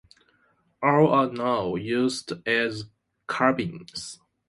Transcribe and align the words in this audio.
All 0.81 1.09
are 1.11 1.29
now 1.31 1.75
used 1.75 2.33
as 2.47 2.85
cabins. 3.29 4.17